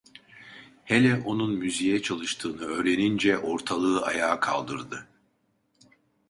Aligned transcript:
Hele 0.83 1.15
onun 1.25 1.51
müziğe 1.53 2.01
çalıştığını 2.01 2.61
öğrenince 2.65 3.37
ortalığı 3.37 4.05
ayağa 4.05 4.39
kaldırdı. 4.39 5.07